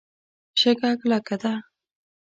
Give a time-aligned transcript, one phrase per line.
[0.59, 1.53] شګه کلکه ده.